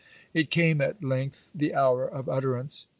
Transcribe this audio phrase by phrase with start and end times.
[0.33, 2.87] It came at length, the hour of utterance.